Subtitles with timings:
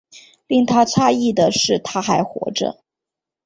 [0.47, 2.81] 令他讶异的是她还活着